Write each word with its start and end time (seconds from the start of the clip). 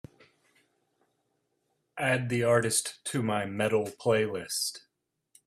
Add 1.99 2.29
the 2.29 2.43
artist 2.43 3.05
to 3.05 3.21
my 3.21 3.45
Metal 3.45 3.83
playlist. 3.85 4.79